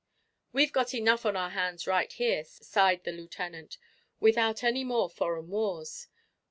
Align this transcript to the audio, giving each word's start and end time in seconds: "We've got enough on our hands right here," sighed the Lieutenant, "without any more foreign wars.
"We've 0.51 0.71
got 0.73 0.95
enough 0.95 1.27
on 1.27 1.35
our 1.35 1.51
hands 1.51 1.85
right 1.85 2.11
here," 2.11 2.43
sighed 2.43 3.03
the 3.03 3.11
Lieutenant, 3.11 3.77
"without 4.19 4.63
any 4.63 4.83
more 4.83 5.11
foreign 5.11 5.49
wars. 5.49 6.07